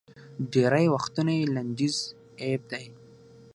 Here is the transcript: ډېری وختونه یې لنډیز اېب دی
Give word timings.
ډېری 0.51 0.85
وختونه 0.93 1.31
یې 1.39 1.45
لنډیز 1.55 1.95
اېب 2.45 2.61
دی 2.71 2.85